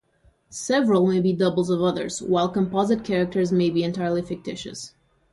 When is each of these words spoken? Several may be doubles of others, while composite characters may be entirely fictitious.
Several 0.49 1.05
may 1.05 1.19
be 1.19 1.31
doubles 1.31 1.69
of 1.69 1.83
others, 1.83 2.23
while 2.23 2.49
composite 2.49 3.03
characters 3.03 3.51
may 3.51 3.69
be 3.69 3.83
entirely 3.83 4.23
fictitious. 4.23 4.95